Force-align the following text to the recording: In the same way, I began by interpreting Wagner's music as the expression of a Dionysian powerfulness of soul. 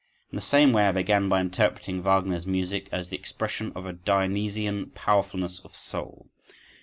In 0.31 0.35
the 0.35 0.41
same 0.41 0.73
way, 0.73 0.87
I 0.87 0.91
began 0.91 1.29
by 1.29 1.39
interpreting 1.41 2.01
Wagner's 2.01 2.47
music 2.47 2.89
as 2.91 3.09
the 3.09 3.17
expression 3.17 3.71
of 3.75 3.85
a 3.85 3.93
Dionysian 3.93 4.87
powerfulness 4.95 5.59
of 5.59 5.75
soul. 5.75 6.25